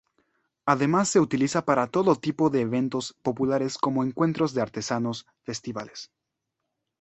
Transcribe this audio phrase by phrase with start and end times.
[0.65, 6.09] Además se utiliza para todo tipo de eventos populares como encuentros de artesanos, festivales.